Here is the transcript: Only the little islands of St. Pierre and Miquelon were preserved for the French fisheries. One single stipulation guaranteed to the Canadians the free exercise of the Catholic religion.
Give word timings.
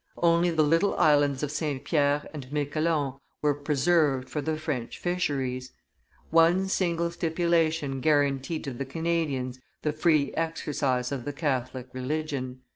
Only 0.17 0.49
the 0.49 0.63
little 0.63 0.95
islands 0.95 1.43
of 1.43 1.51
St. 1.51 1.85
Pierre 1.85 2.27
and 2.33 2.51
Miquelon 2.51 3.19
were 3.43 3.53
preserved 3.53 4.31
for 4.31 4.41
the 4.41 4.57
French 4.57 4.97
fisheries. 4.97 5.73
One 6.31 6.67
single 6.69 7.11
stipulation 7.11 7.99
guaranteed 8.01 8.63
to 8.63 8.73
the 8.73 8.83
Canadians 8.85 9.59
the 9.83 9.93
free 9.93 10.33
exercise 10.33 11.11
of 11.11 11.23
the 11.23 11.33
Catholic 11.33 11.85
religion. 11.93 12.61